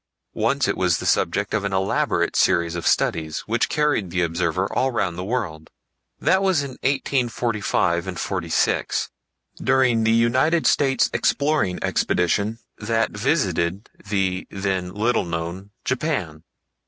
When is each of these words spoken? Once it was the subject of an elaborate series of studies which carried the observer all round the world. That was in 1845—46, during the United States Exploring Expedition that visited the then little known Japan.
Once 0.33 0.67
it 0.67 0.75
was 0.75 0.97
the 0.97 1.05
subject 1.05 1.53
of 1.53 1.63
an 1.63 1.71
elaborate 1.73 2.35
series 2.35 2.73
of 2.73 2.87
studies 2.87 3.41
which 3.41 3.69
carried 3.69 4.09
the 4.09 4.23
observer 4.23 4.65
all 4.73 4.89
round 4.89 5.15
the 5.15 5.23
world. 5.23 5.69
That 6.19 6.41
was 6.41 6.63
in 6.63 6.79
1845—46, 6.79 9.09
during 9.63 10.03
the 10.03 10.09
United 10.11 10.65
States 10.65 11.07
Exploring 11.13 11.77
Expedition 11.83 12.57
that 12.79 13.11
visited 13.11 13.91
the 14.03 14.47
then 14.49 14.91
little 14.91 15.23
known 15.25 15.69
Japan. 15.85 16.45